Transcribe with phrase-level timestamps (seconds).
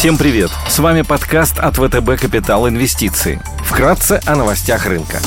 [0.00, 0.50] Всем привет!
[0.66, 3.38] С вами подкаст от ВТБ «Капитал Инвестиции».
[3.66, 5.18] Вкратце о новостях рынка.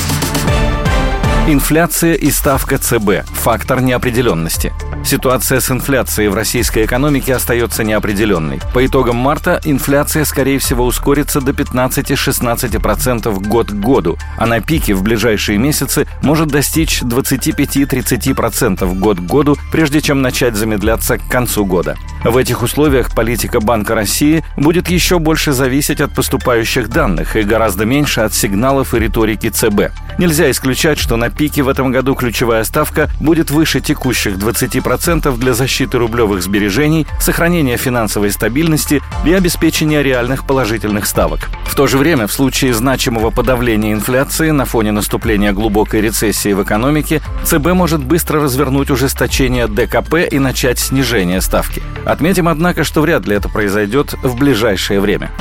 [1.47, 4.73] Инфляция и ставка ЦБ– фактор неопределенности.
[5.05, 8.61] Ситуация с инфляцией в российской экономике остается неопределенной.
[8.73, 14.93] По итогам марта инфляция, скорее всего, ускорится до 15-16% год к году, а на пике
[14.93, 21.65] в ближайшие месяцы может достичь 25-30% год к году, прежде чем начать замедляться к концу
[21.65, 21.97] года.
[22.23, 27.86] В этих условиях политика Банка России будет еще больше зависеть от поступающих данных и гораздо
[27.86, 29.92] меньше от сигналов и риторики ЦБ.
[30.17, 34.92] Нельзя исключать, что на пике в этом году ключевая ставка будет выше текущих 20%
[35.38, 41.50] для защиты рублевых сбережений, сохранения финансовой стабильности и обеспечения реальных положительных ставок.
[41.66, 46.61] В то же время, в случае значимого подавления инфляции на фоне наступления глубокой рецессии в
[46.64, 51.81] экономике, ЦБ может быстро развернуть ужесточение ДКП и начать снижение ставки.
[52.06, 55.31] Отметим, однако, что вряд ли это произойдет в ближайшее время.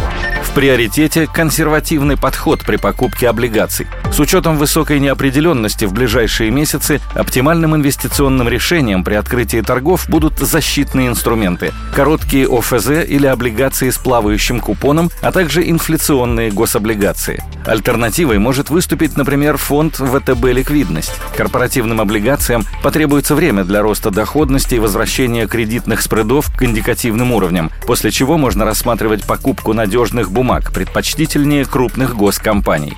[0.54, 3.86] Приоритете консервативный подход при покупке облигаций.
[4.12, 11.08] С учетом высокой неопределенности в ближайшие месяцы оптимальным инвестиционным решением при открытии торгов будут защитные
[11.08, 17.42] инструменты– короткие ОФЗ или облигации с плавающим купоном, а также инфляционные гособлигации.
[17.64, 21.14] Альтернативой может выступить, например, фонд ВТБ «Ликвидность».
[21.34, 28.10] Корпоративным облигациям потребуется время для роста доходности и возвращения кредитных спредов к индикативным уровням, после
[28.10, 30.41] чего можно рассматривать покупку надежных бумаг,
[30.72, 32.96] предпочтительнее крупных госкомпаний.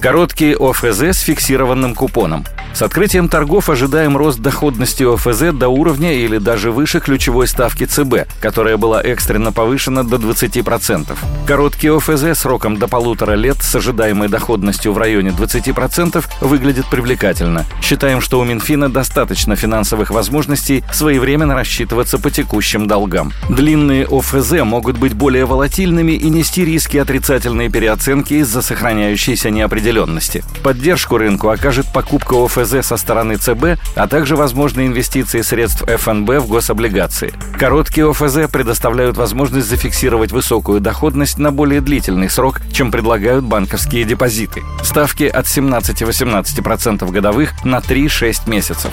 [0.00, 2.44] Короткие ОФЗ с фиксированным купоном.
[2.74, 8.26] С открытием торгов ожидаем рост доходности ОФЗ до уровня или даже выше ключевой ставки ЦБ,
[8.40, 11.14] которая была экстренно повышена до 20%.
[11.46, 17.66] Короткие ОФЗ сроком до полутора лет с ожидаемой доходностью в районе 20% выглядят привлекательно.
[17.82, 23.34] Считаем, что у Минфина достаточно финансовых возможностей своевременно рассчитываться по текущим долгам.
[23.50, 30.42] Длинные ОФЗ могут быть более волатильными и нести риски отрицательной переоценки из-за сохраняющейся неопределенности.
[30.62, 36.48] Поддержку рынку окажет покупка ОФЗ со стороны ЦБ, а также возможные инвестиции средств ФНБ в
[36.48, 37.32] гособлигации.
[37.58, 44.62] Короткие ОФЗ предоставляют возможность зафиксировать высокую доходность на более длительный срок, чем предлагают банковские депозиты.
[44.82, 48.92] Ставки от 17-18% годовых на 3-6 месяцев.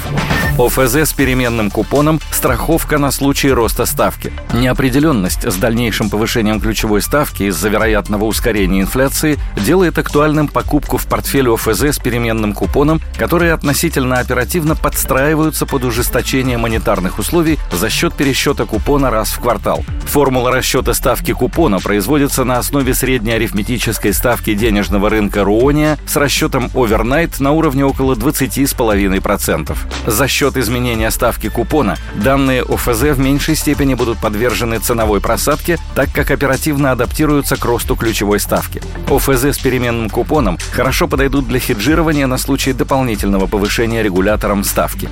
[0.57, 4.33] ОФЗ с переменным купоном– страховка на случай роста ставки.
[4.53, 11.53] Неопределенность с дальнейшим повышением ключевой ставки из-за вероятного ускорения инфляции делает актуальным покупку в портфеле
[11.53, 18.65] ОФЗ с переменным купоном, которые относительно оперативно подстраиваются под ужесточение монетарных условий за счет пересчета
[18.65, 19.83] купона раз в квартал.
[20.05, 26.71] Формула расчета ставки купона производится на основе средней арифметической ставки денежного рынка Руония с расчетом
[26.73, 29.77] овернайт на уровне около 20,5%.
[30.07, 36.09] За счет изменения ставки купона данные ОФЗ в меньшей степени будут подвержены ценовой просадке, так
[36.13, 38.81] как оперативно адаптируются к росту ключевой ставки.
[39.09, 45.09] ОФЗ с переменным купоном хорошо подойдут для хеджирования на случай дополнительного повышения регулятором ставки.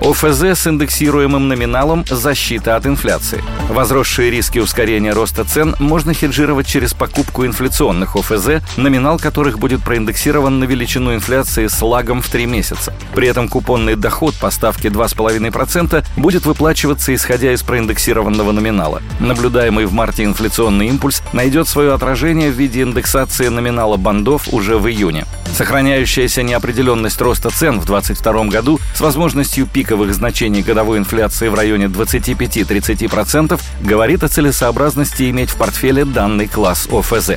[0.00, 3.42] ОФЗ с индексируемым номиналом «Защита от инфляции».
[3.68, 10.58] Возросшие риски ускорения роста цен можно хеджировать через покупку инфляционных ОФЗ, номинал которых будет проиндексирован
[10.58, 12.92] на величину инфляции с лагом в 3 месяца.
[13.14, 19.02] При этом купонный доход по ставке 2,5% будет выплачиваться исходя из проиндексированного номинала.
[19.20, 24.88] Наблюдаемый в марте инфляционный импульс найдет свое отражение в виде индексации номинала бандов уже в
[24.88, 25.24] июне.
[25.56, 31.86] Сохраняющаяся неопределенность роста цен в 2022 году с возможностью пиковых значений годовой инфляции в районе
[31.86, 37.32] 25-30% говорит о целесообразности иметь в портфеле данный класс ОФЗ.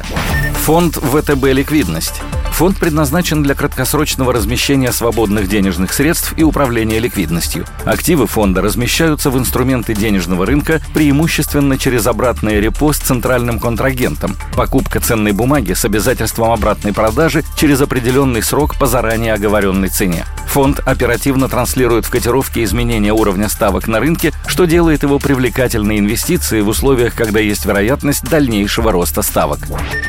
[0.66, 2.22] Фонд ВТБ «Ликвидность».
[2.52, 7.66] Фонд предназначен для краткосрочного размещения свободных денежных средств и управления ликвидностью.
[7.86, 15.00] Активы фонда размещаются в инструменты денежного рынка преимущественно через обратное репо с центральным контрагентом, покупка
[15.00, 20.26] ценной бумаги с обязательством обратной продажи через определенный срок по заранее оговоренной цене.
[20.58, 26.64] Фонд оперативно транслирует в котировке изменения уровня ставок на рынке, что делает его привлекательной инвестицией
[26.64, 29.60] в условиях, когда есть вероятность дальнейшего роста ставок.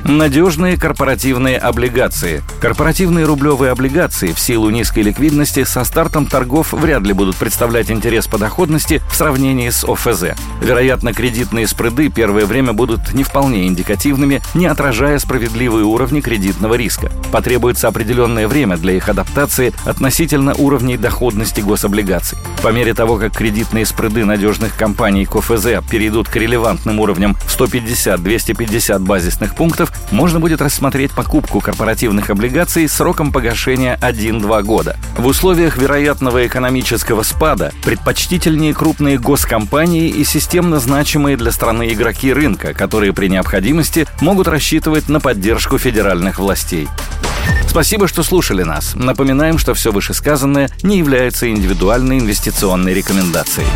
[0.05, 2.43] Надежные корпоративные облигации.
[2.63, 8.27] Корпоративные рублевые облигации в силу низкой ликвидности со стартом торгов вряд ли будут представлять интерес
[8.27, 10.29] по доходности в сравнении с ОФЗ.
[10.63, 17.13] Вероятно, кредитные спреды первое время будут не вполне индикативными, не отражая справедливые уровни кредитного риска.
[17.33, 22.39] Потребуется определенное время для их адаптации относительно уровней доходности гособлигаций.
[22.63, 27.59] По мере того, как кредитные спреды надежных компаний к ОФЗ перейдут к релевантным уровням в
[27.59, 34.97] 150-250 базисных пунктов, можно будет рассмотреть покупку корпоративных облигаций сроком погашения 1-2 года.
[35.17, 42.75] В условиях вероятного экономического спада предпочтительнее крупные госкомпании и системно значимые для страны игроки рынка,
[42.75, 46.89] которые при необходимости могут рассчитывать на поддержку федеральных властей.
[47.79, 48.97] Спасибо, что слушали нас.
[48.97, 53.69] Напоминаем, что все вышесказанное не является индивидуальной инвестиционной рекомендацией.